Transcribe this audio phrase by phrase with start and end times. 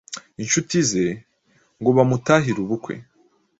[0.35, 1.05] ninshuti ze,
[1.79, 2.93] ngo bamutahire ubukwe